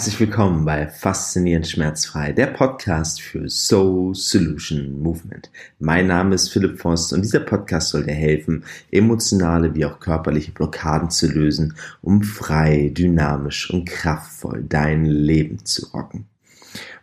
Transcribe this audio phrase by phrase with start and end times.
[0.00, 5.50] Herzlich willkommen bei Faszinierend Schmerzfrei, der Podcast für Soul Solution Movement.
[5.78, 10.52] Mein Name ist Philipp Voss und dieser Podcast soll dir helfen, emotionale wie auch körperliche
[10.52, 16.24] Blockaden zu lösen, um frei, dynamisch und kraftvoll dein Leben zu rocken.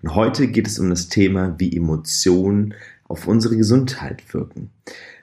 [0.02, 2.74] Und heute geht es um das Thema, wie Emotionen
[3.07, 4.71] auf unsere Gesundheit wirken.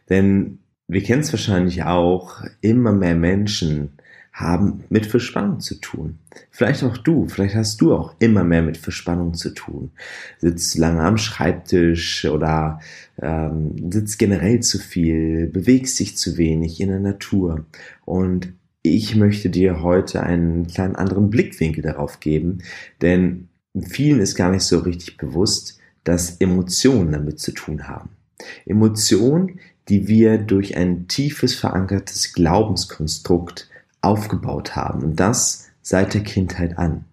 [0.08, 3.98] Denn wir kennen es wahrscheinlich auch, immer mehr Menschen
[4.34, 6.18] haben mit Verspannung zu tun.
[6.50, 9.92] Vielleicht auch du, vielleicht hast du auch immer mehr mit Verspannung zu tun.
[10.38, 12.80] Sitzt lange am Schreibtisch oder
[13.22, 17.64] ähm, sitzt generell zu viel, bewegst dich zu wenig in der Natur.
[18.04, 18.52] Und
[18.82, 22.58] ich möchte dir heute einen kleinen anderen Blickwinkel darauf geben,
[23.02, 23.48] denn
[23.88, 28.10] vielen ist gar nicht so richtig bewusst, dass Emotionen damit zu tun haben.
[28.66, 33.70] Emotionen, die wir durch ein tiefes verankertes Glaubenskonstrukt
[34.04, 35.02] aufgebaut haben.
[35.02, 37.04] Und das seit der Kindheit an.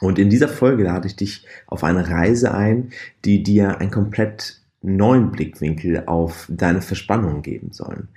[0.00, 2.90] Und in dieser Folge lade ich dich auf eine Reise ein,
[3.24, 8.08] die dir einen komplett neuen Blickwinkel auf deine Verspannung geben sollen.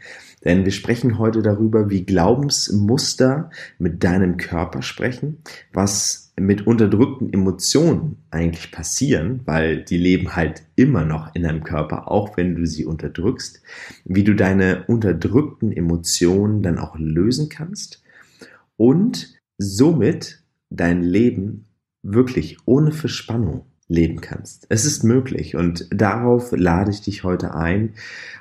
[0.45, 5.39] Denn wir sprechen heute darüber, wie Glaubensmuster mit deinem Körper sprechen,
[5.73, 12.09] was mit unterdrückten Emotionen eigentlich passieren, weil die leben halt immer noch in deinem Körper,
[12.09, 13.61] auch wenn du sie unterdrückst,
[14.05, 18.03] wie du deine unterdrückten Emotionen dann auch lösen kannst
[18.77, 21.65] und somit dein Leben
[22.01, 24.65] wirklich ohne Verspannung leben kannst.
[24.69, 27.93] Es ist möglich und darauf lade ich dich heute ein,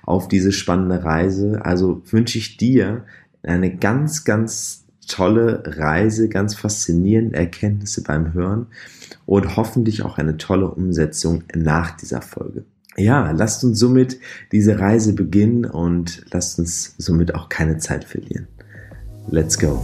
[0.02, 1.64] auf diese spannende Reise.
[1.64, 3.04] Also wünsche ich dir
[3.42, 8.66] eine ganz, ganz tolle Reise, ganz faszinierende Erkenntnisse beim Hören
[9.26, 12.64] und hoffentlich auch eine tolle Umsetzung nach dieser Folge.
[12.96, 14.18] Ja, lasst uns somit
[14.52, 18.48] diese Reise beginnen und lasst uns somit auch keine Zeit verlieren.
[19.30, 19.82] Let's go!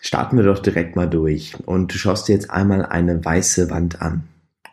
[0.00, 4.02] Starten wir doch direkt mal durch und du schaust dir jetzt einmal eine weiße Wand
[4.02, 4.24] an.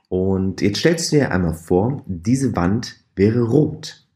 [0.09, 4.07] Und jetzt stellst du dir einmal vor, diese Wand wäre rot.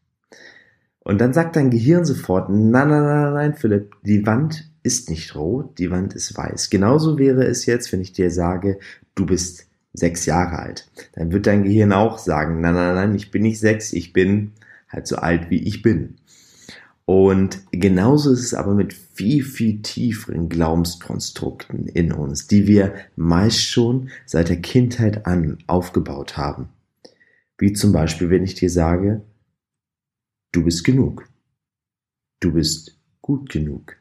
[1.03, 5.36] Und dann sagt dein Gehirn sofort, nein, nein, nein, nein, Philipp, die Wand ist nicht
[5.36, 6.69] rot, die Wand ist weiß.
[6.69, 8.80] Genauso wäre es jetzt, wenn ich dir sage,
[9.16, 10.90] du bist sechs Jahre alt.
[11.13, 14.52] Dann wird dein Gehirn auch sagen, nein, nein, nein, ich bin nicht sechs, ich bin
[14.90, 16.16] halt so alt, wie ich bin.
[17.06, 23.62] Und genauso ist es aber mit viel, viel tieferen Glaubenskonstrukten in uns, die wir meist
[23.62, 26.69] schon seit der Kindheit an aufgebaut haben.
[27.58, 29.22] Wie zum Beispiel, wenn ich dir sage,
[30.53, 31.28] Du bist genug.
[32.40, 33.97] Du bist gut genug.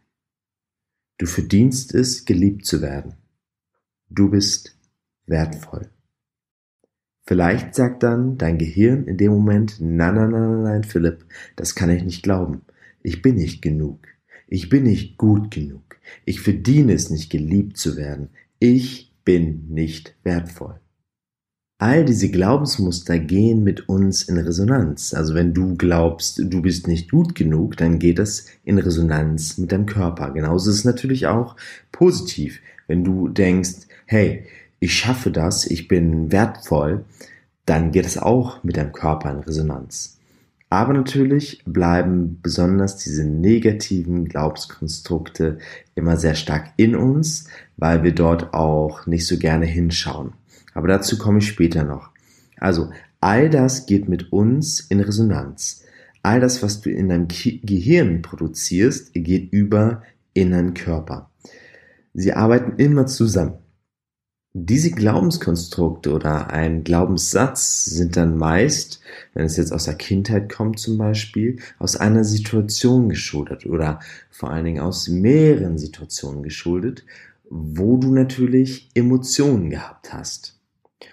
[1.16, 3.14] Du verdienst es, geliebt zu werden.
[4.10, 4.76] Du bist
[5.24, 5.88] wertvoll.
[7.24, 11.24] Vielleicht sagt dann dein Gehirn in dem Moment, nein, nein, nein, nein, Philipp,
[11.56, 12.60] das kann ich nicht glauben.
[13.02, 14.06] Ich bin nicht genug.
[14.46, 15.96] Ich bin nicht gut genug.
[16.26, 18.28] Ich verdiene es nicht, geliebt zu werden.
[18.58, 20.78] Ich bin nicht wertvoll.
[21.82, 25.14] All diese Glaubensmuster gehen mit uns in Resonanz.
[25.14, 29.72] Also wenn du glaubst, du bist nicht gut genug, dann geht das in Resonanz mit
[29.72, 30.30] deinem Körper.
[30.30, 31.56] Genauso ist es natürlich auch
[31.90, 32.60] positiv.
[32.86, 34.44] Wenn du denkst, hey,
[34.78, 37.04] ich schaffe das, ich bin wertvoll,
[37.66, 40.20] dann geht es auch mit deinem Körper in Resonanz.
[40.70, 45.58] Aber natürlich bleiben besonders diese negativen Glaubenskonstrukte
[45.96, 50.34] immer sehr stark in uns, weil wir dort auch nicht so gerne hinschauen.
[50.74, 52.10] Aber dazu komme ich später noch.
[52.58, 52.90] Also,
[53.20, 55.84] all das geht mit uns in Resonanz.
[56.22, 60.02] All das, was du in deinem Gehirn produzierst, geht über
[60.34, 61.30] in deinen Körper.
[62.14, 63.54] Sie arbeiten immer zusammen.
[64.54, 69.00] Diese Glaubenskonstrukte oder ein Glaubenssatz sind dann meist,
[69.32, 74.00] wenn es jetzt aus der Kindheit kommt zum Beispiel, aus einer Situation geschuldet oder
[74.30, 77.02] vor allen Dingen aus mehreren Situationen geschuldet,
[77.48, 80.58] wo du natürlich Emotionen gehabt hast.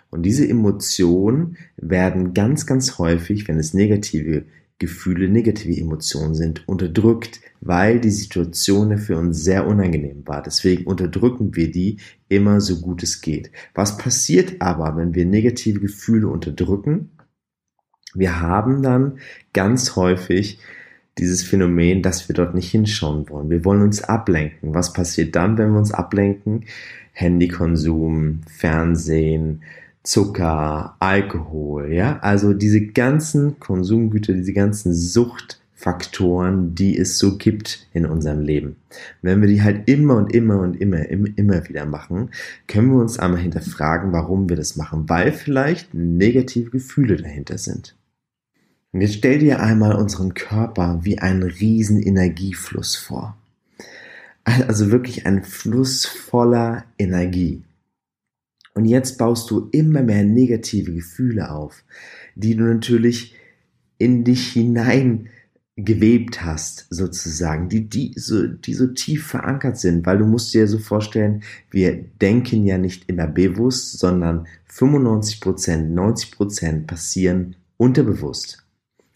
[0.09, 4.45] Und diese Emotionen werden ganz, ganz häufig, wenn es negative
[4.79, 10.41] Gefühle, negative Emotionen sind, unterdrückt, weil die Situation für uns sehr unangenehm war.
[10.41, 11.97] Deswegen unterdrücken wir die
[12.29, 13.51] immer so gut es geht.
[13.75, 17.11] Was passiert aber, wenn wir negative Gefühle unterdrücken?
[18.15, 19.19] Wir haben dann
[19.53, 20.59] ganz häufig
[21.17, 23.49] dieses Phänomen, dass wir dort nicht hinschauen wollen.
[23.49, 24.73] Wir wollen uns ablenken.
[24.73, 26.65] Was passiert dann, wenn wir uns ablenken?
[27.11, 29.61] Handykonsum, Fernsehen,
[30.03, 38.05] Zucker, Alkohol, ja, also diese ganzen Konsumgüter, diese ganzen Suchtfaktoren, die es so gibt in
[38.05, 38.77] unserem Leben.
[39.21, 42.31] wenn wir die halt immer und immer und immer, immer, immer wieder machen,
[42.67, 47.95] können wir uns einmal hinterfragen, warum wir das machen, weil vielleicht negative Gefühle dahinter sind.
[48.91, 53.37] Und jetzt stell dir einmal unseren Körper wie einen riesen Energiefluss vor.
[54.43, 57.63] Also wirklich ein Fluss voller Energie.
[58.79, 61.83] Und jetzt baust du immer mehr negative Gefühle auf,
[62.35, 63.35] die du natürlich
[63.97, 65.27] in dich hinein
[65.75, 70.65] gewebt hast, sozusagen, die, die, so, die so tief verankert sind, weil du musst dir
[70.65, 78.63] so vorstellen, wir denken ja nicht immer bewusst, sondern 95 Prozent, 90 Prozent passieren unterbewusst.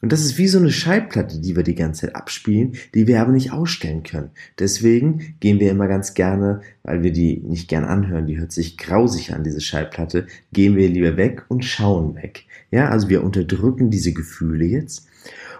[0.03, 3.21] Und das ist wie so eine Schallplatte, die wir die ganze Zeit abspielen, die wir
[3.21, 4.31] aber nicht ausstellen können.
[4.59, 8.77] Deswegen gehen wir immer ganz gerne, weil wir die nicht gern anhören, die hört sich
[8.77, 12.43] grausig an, diese Schallplatte, gehen wir lieber weg und schauen weg.
[12.69, 15.07] Ja, also wir unterdrücken diese Gefühle jetzt.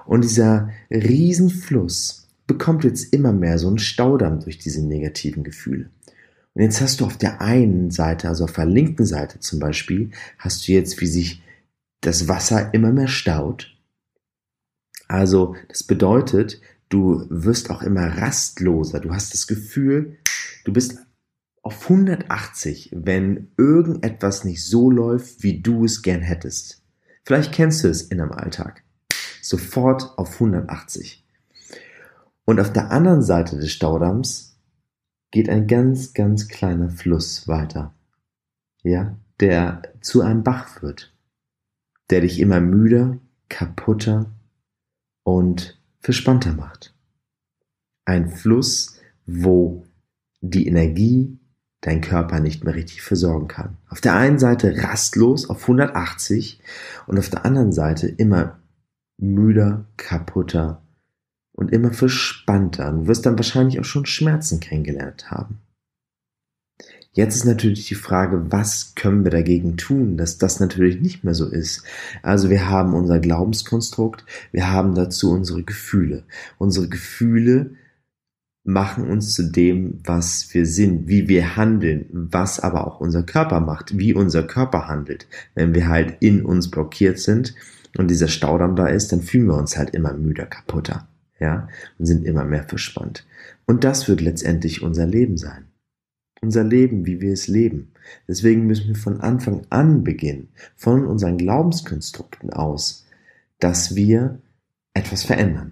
[0.06, 5.90] Und dieser Riesenfluss bekommt jetzt immer mehr so einen Staudamm durch diese negativen Gefühle.
[6.54, 10.10] Und jetzt hast du auf der einen Seite, also auf der linken Seite zum Beispiel,
[10.38, 11.42] hast du jetzt, wie sich
[12.02, 13.70] das Wasser immer mehr staut
[15.08, 19.00] also das bedeutet, du wirst auch immer rastloser.
[19.00, 20.18] Du hast das Gefühl,
[20.66, 21.00] du bist
[21.62, 26.82] auf 180, wenn irgendetwas nicht so läuft, wie du es gern hättest.
[27.24, 28.84] Vielleicht kennst du es in einem Alltag.
[29.42, 31.26] Sofort auf 180.
[32.46, 34.58] Und auf der anderen Seite des Staudamms
[35.32, 37.94] geht ein ganz, ganz kleiner Fluss weiter.
[38.84, 41.14] Ja, der zu einem Bach wird.
[42.10, 43.18] Der dich immer müder,
[43.48, 44.33] kaputter
[45.24, 46.94] und verspannter macht.
[48.06, 49.86] Ein Fluss, wo
[50.42, 51.40] die Energie
[51.82, 53.78] dein Körper nicht mehr richtig versorgen kann.
[53.90, 56.60] Auf der einen Seite rastlos auf 180
[57.08, 58.60] und auf der anderen Seite immer
[59.18, 60.82] müder, kaputter
[61.52, 62.92] und immer verspannter.
[62.92, 65.60] Du wirst dann wahrscheinlich auch schon Schmerzen kennengelernt haben.
[67.16, 71.36] Jetzt ist natürlich die Frage, was können wir dagegen tun, dass das natürlich nicht mehr
[71.36, 71.84] so ist.
[72.24, 76.24] Also wir haben unser Glaubenskonstrukt, wir haben dazu unsere Gefühle.
[76.58, 77.76] Unsere Gefühle
[78.64, 83.60] machen uns zu dem, was wir sind, wie wir handeln, was aber auch unser Körper
[83.60, 85.28] macht, wie unser Körper handelt.
[85.54, 87.54] Wenn wir halt in uns blockiert sind
[87.96, 91.08] und dieser Staudamm da ist, dann fühlen wir uns halt immer müder, kaputter,
[91.40, 91.68] ja,
[92.00, 93.28] und sind immer mehr verspannt.
[93.68, 95.66] Und das wird letztendlich unser Leben sein
[96.44, 97.92] unser Leben, wie wir es leben.
[98.28, 103.06] Deswegen müssen wir von Anfang an beginnen, von unseren Glaubenskonstrukten aus,
[103.60, 104.40] dass wir
[104.94, 105.72] etwas verändern.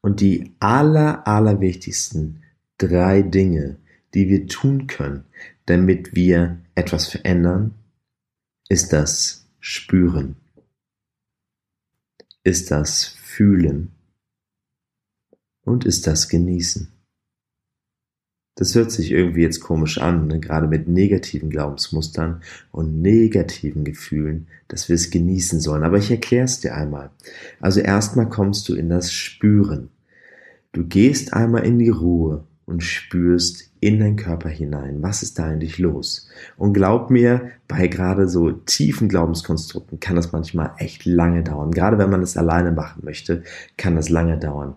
[0.00, 2.42] Und die aller, aller wichtigsten
[2.78, 3.76] drei Dinge,
[4.14, 5.24] die wir tun können,
[5.66, 7.74] damit wir etwas verändern,
[8.68, 10.36] ist das Spüren,
[12.44, 13.90] ist das Fühlen
[15.62, 16.99] und ist das Genießen.
[18.60, 20.38] Das hört sich irgendwie jetzt komisch an, ne?
[20.38, 25.82] gerade mit negativen Glaubensmustern und negativen Gefühlen, dass wir es genießen sollen.
[25.82, 27.08] Aber ich erkläre es dir einmal.
[27.58, 29.88] Also erstmal kommst du in das Spüren.
[30.72, 35.02] Du gehst einmal in die Ruhe und spürst in deinen Körper hinein.
[35.02, 36.28] Was ist da eigentlich los?
[36.58, 41.70] Und glaub mir, bei gerade so tiefen Glaubenskonstrukten kann das manchmal echt lange dauern.
[41.70, 43.42] Gerade wenn man es alleine machen möchte,
[43.78, 44.74] kann das lange dauern.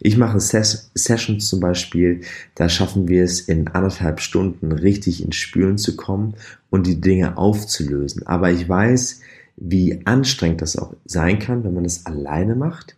[0.00, 2.20] Ich mache Ses Sessions zum Beispiel,
[2.54, 6.34] da schaffen wir es in anderthalb Stunden richtig ins Spüren zu kommen
[6.70, 8.26] und die Dinge aufzulösen.
[8.26, 9.20] Aber ich weiß,
[9.56, 12.96] wie anstrengend das auch sein kann, wenn man es alleine macht.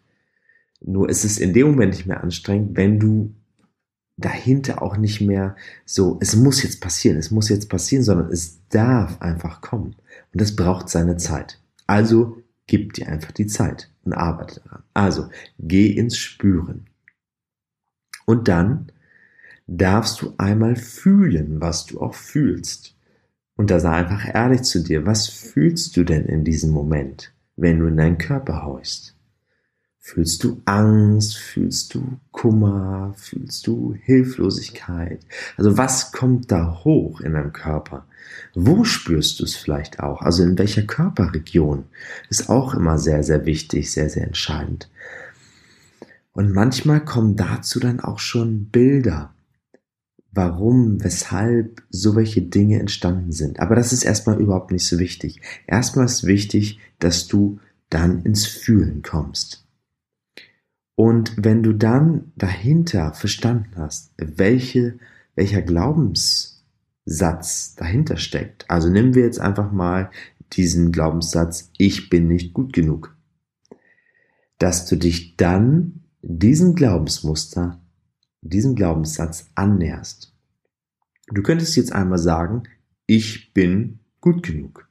[0.80, 3.34] Nur ist es in dem Moment nicht mehr anstrengend, wenn du
[4.16, 8.58] dahinter auch nicht mehr so, es muss jetzt passieren, es muss jetzt passieren, sondern es
[8.68, 9.94] darf einfach kommen.
[10.32, 11.60] Und das braucht seine Zeit.
[11.86, 14.84] Also gib dir einfach die Zeit und arbeite daran.
[14.94, 16.86] Also geh ins Spüren.
[18.24, 18.92] Und dann
[19.66, 22.96] darfst du einmal fühlen, was du auch fühlst.
[23.56, 27.80] Und da sei einfach ehrlich zu dir, was fühlst du denn in diesem Moment, wenn
[27.80, 29.17] du in deinen Körper haust?
[30.08, 31.36] Fühlst du Angst?
[31.36, 33.12] Fühlst du Kummer?
[33.18, 35.20] Fühlst du Hilflosigkeit?
[35.58, 38.06] Also was kommt da hoch in deinem Körper?
[38.54, 40.22] Wo spürst du es vielleicht auch?
[40.22, 41.84] Also in welcher Körperregion?
[42.30, 44.90] Ist auch immer sehr, sehr wichtig, sehr, sehr entscheidend.
[46.32, 49.34] Und manchmal kommen dazu dann auch schon Bilder,
[50.32, 53.60] warum, weshalb so welche Dinge entstanden sind.
[53.60, 55.42] Aber das ist erstmal überhaupt nicht so wichtig.
[55.66, 57.60] Erstmal ist wichtig, dass du
[57.90, 59.67] dann ins Fühlen kommst.
[60.98, 64.98] Und wenn du dann dahinter verstanden hast, welche,
[65.36, 70.10] welcher Glaubenssatz dahinter steckt, also nehmen wir jetzt einfach mal
[70.54, 73.16] diesen Glaubenssatz, ich bin nicht gut genug,
[74.58, 77.80] dass du dich dann diesem Glaubensmuster,
[78.40, 80.34] diesem Glaubenssatz annäherst.
[81.28, 82.64] Du könntest jetzt einmal sagen,
[83.06, 84.87] ich bin gut genug.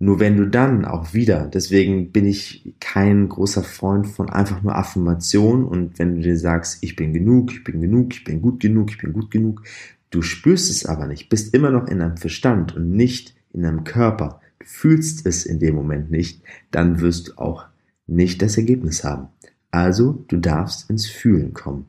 [0.00, 4.74] Nur wenn du dann auch wieder, deswegen bin ich kein großer Freund von einfach nur
[4.74, 8.60] Affirmation und wenn du dir sagst, ich bin genug, ich bin genug, ich bin gut
[8.60, 9.62] genug, ich bin gut genug,
[10.10, 13.84] du spürst es aber nicht, bist immer noch in deinem Verstand und nicht in deinem
[13.84, 17.66] Körper, du fühlst es in dem Moment nicht, dann wirst du auch
[18.06, 19.28] nicht das Ergebnis haben.
[19.70, 21.86] Also, du darfst ins Fühlen kommen.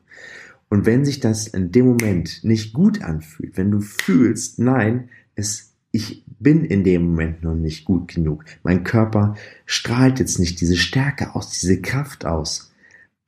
[0.68, 5.72] Und wenn sich das in dem Moment nicht gut anfühlt, wenn du fühlst, nein, es
[5.92, 8.44] ich bin in dem Moment noch nicht gut genug.
[8.62, 12.72] Mein Körper strahlt jetzt nicht diese Stärke aus, diese Kraft aus.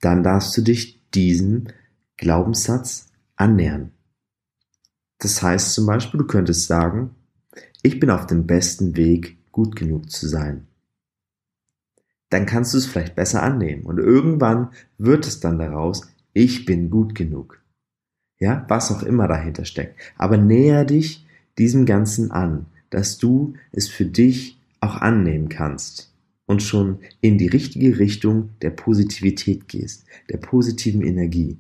[0.01, 1.69] Dann darfst du dich diesem
[2.17, 3.93] Glaubenssatz annähern.
[5.19, 7.11] Das heißt zum Beispiel, du könntest sagen,
[7.83, 10.67] ich bin auf dem besten Weg, gut genug zu sein.
[12.31, 16.91] Dann kannst du es vielleicht besser annehmen und irgendwann wird es dann daraus, ich bin
[16.91, 17.61] gut genug.
[18.39, 19.99] Ja, was auch immer dahinter steckt.
[20.17, 26.13] Aber näher dich diesem Ganzen an, dass du es für dich auch annehmen kannst
[26.47, 31.59] und schon in die richtige Richtung der Positivität gehst, der positiven Energie.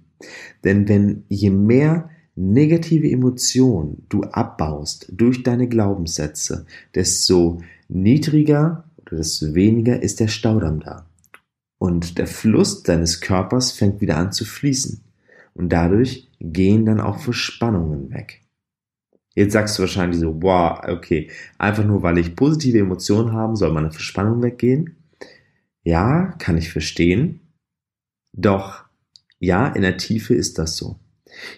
[0.64, 9.54] Denn wenn je mehr negative Emotionen du abbaust durch deine Glaubenssätze, desto niedriger oder desto
[9.54, 11.06] weniger ist der Staudamm da.
[11.78, 15.00] Und der Fluss deines Körpers fängt wieder an zu fließen.
[15.54, 18.42] Und dadurch gehen dann auch Verspannungen weg.
[19.34, 23.72] Jetzt sagst du wahrscheinlich so, wow, okay, einfach nur weil ich positive Emotionen habe, soll
[23.72, 24.96] meine Verspannung weggehen.
[25.84, 27.40] Ja, kann ich verstehen.
[28.32, 28.84] Doch,
[29.38, 30.98] ja, in der Tiefe ist das so.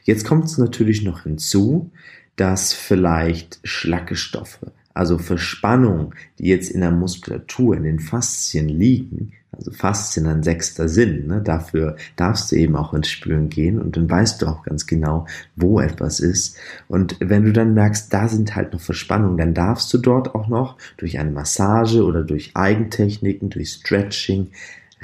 [0.04, 1.92] Jetzt kommt es natürlich noch hinzu,
[2.36, 9.72] dass vielleicht Schlackestoffe, also Verspannungen, die jetzt in der Muskulatur, in den Faszien liegen, also
[9.72, 11.42] Faszien ein sechster Sinn, ne?
[11.42, 15.26] dafür darfst du eben auch ins Spüren gehen und dann weißt du auch ganz genau,
[15.56, 16.56] wo etwas ist.
[16.88, 20.48] Und wenn du dann merkst, da sind halt noch Verspannungen, dann darfst du dort auch
[20.48, 24.48] noch durch eine Massage oder durch Eigentechniken, durch Stretching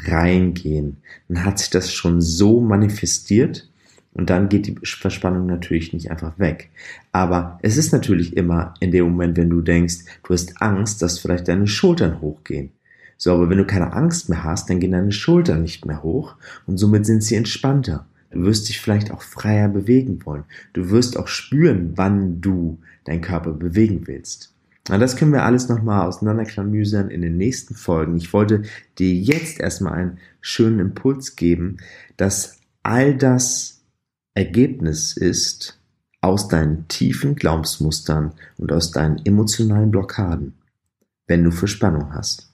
[0.06, 0.98] reingehen.
[1.28, 3.68] Dann hat sich das schon so manifestiert,
[4.16, 6.70] und dann geht die Verspannung natürlich nicht einfach weg.
[7.12, 11.18] Aber es ist natürlich immer in dem Moment, wenn du denkst, du hast Angst, dass
[11.18, 12.70] vielleicht deine Schultern hochgehen.
[13.18, 16.36] So, aber wenn du keine Angst mehr hast, dann gehen deine Schultern nicht mehr hoch
[16.66, 18.06] und somit sind sie entspannter.
[18.30, 20.44] Du wirst dich vielleicht auch freier bewegen wollen.
[20.72, 24.52] Du wirst auch spüren, wann du deinen Körper bewegen willst.
[24.88, 28.16] Na, das können wir alles nochmal auseinanderklamüsern in den nächsten Folgen.
[28.16, 28.62] Ich wollte
[28.98, 31.78] dir jetzt erstmal einen schönen Impuls geben,
[32.16, 33.76] dass all das
[34.36, 35.80] Ergebnis ist
[36.20, 40.58] aus deinen tiefen Glaubensmustern und aus deinen emotionalen Blockaden,
[41.26, 42.52] wenn du Verspannung hast.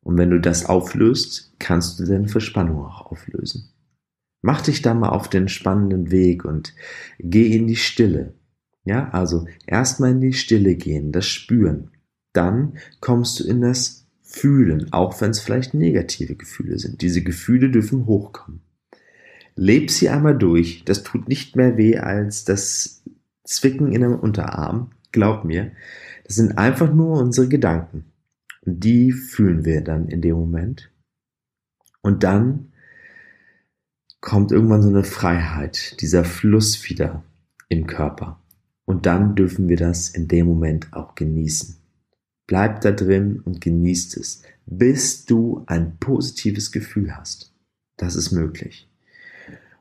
[0.00, 3.70] Und wenn du das auflöst, kannst du deine Verspannung auch auflösen.
[4.40, 6.74] Mach dich da mal auf den spannenden Weg und
[7.18, 8.32] geh in die Stille.
[8.84, 11.90] Ja, also erstmal in die Stille gehen, das Spüren.
[12.32, 17.02] Dann kommst du in das Fühlen, auch wenn es vielleicht negative Gefühle sind.
[17.02, 18.63] Diese Gefühle dürfen hochkommen.
[19.56, 20.84] Leb sie einmal durch.
[20.84, 23.02] Das tut nicht mehr weh als das
[23.44, 24.90] Zwicken in einem Unterarm.
[25.12, 25.72] Glaub mir.
[26.24, 28.06] Das sind einfach nur unsere Gedanken.
[28.62, 30.90] Und die fühlen wir dann in dem Moment.
[32.02, 32.72] Und dann
[34.20, 37.22] kommt irgendwann so eine Freiheit, dieser Fluss wieder
[37.68, 38.40] im Körper.
[38.86, 41.76] Und dann dürfen wir das in dem Moment auch genießen.
[42.46, 47.54] Bleib da drin und genießt es, bis du ein positives Gefühl hast.
[47.96, 48.88] Das ist möglich.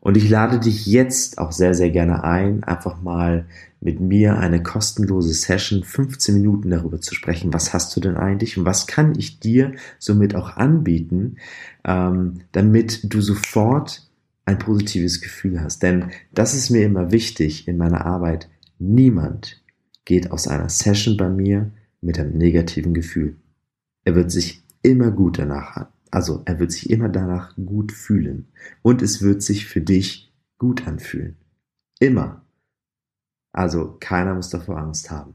[0.03, 3.45] Und ich lade dich jetzt auch sehr, sehr gerne ein, einfach mal
[3.79, 8.57] mit mir eine kostenlose Session, 15 Minuten darüber zu sprechen, was hast du denn eigentlich
[8.57, 11.37] und was kann ich dir somit auch anbieten,
[11.85, 14.05] ähm, damit du sofort
[14.43, 15.81] ein positives Gefühl hast.
[15.83, 18.49] Denn das ist mir immer wichtig in meiner Arbeit.
[18.79, 19.63] Niemand
[20.03, 23.37] geht aus einer Session bei mir mit einem negativen Gefühl.
[24.03, 28.47] Er wird sich immer gut danach also er wird sich immer danach gut fühlen
[28.83, 31.37] und es wird sich für dich gut anfühlen.
[31.99, 32.45] Immer.
[33.51, 35.33] Also keiner muss davor Angst haben.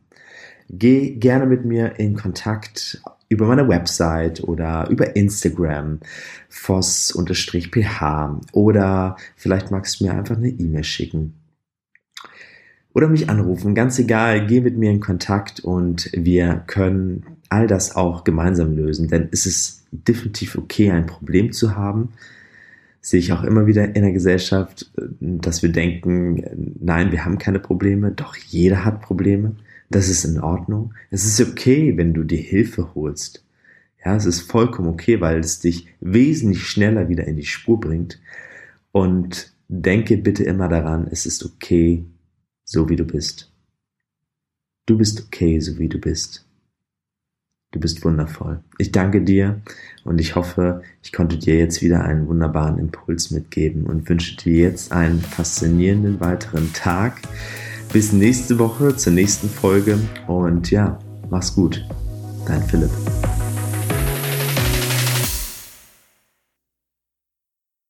[0.69, 5.99] Geh gerne mit mir in Kontakt über meine Website oder über Instagram,
[6.49, 11.35] voss-ph oder vielleicht magst du mir einfach eine E-Mail schicken.
[12.99, 17.95] Oder mich anrufen, ganz egal, geh mit mir in Kontakt und wir können all das
[17.95, 22.09] auch gemeinsam lösen, denn es ist definitiv okay, ein Problem zu haben.
[23.01, 24.91] Sehe ich auch immer wieder in der Gesellschaft,
[25.21, 29.55] dass wir denken, nein, wir haben keine Probleme, doch jeder hat Probleme.
[29.91, 30.93] Das ist in Ordnung.
[31.13, 33.45] Es ist okay, wenn du dir Hilfe holst.
[34.05, 38.21] Ja, es ist vollkommen okay, weil es dich wesentlich schneller wieder in die Spur bringt.
[38.91, 42.05] Und denke bitte immer daran, es ist okay,
[42.69, 43.51] so wie du bist.
[44.87, 46.45] Du bist okay, so wie du bist.
[47.73, 48.63] Du bist wundervoll.
[48.79, 49.61] Ich danke dir
[50.05, 54.71] und ich hoffe, ich konnte dir jetzt wieder einen wunderbaren Impuls mitgeben und wünsche dir
[54.71, 57.21] jetzt einen faszinierenden weiteren Tag.
[57.93, 60.99] Bis nächste Woche zur nächsten Folge und ja,
[61.31, 61.85] mach's gut.
[62.47, 62.91] Dein Philipp.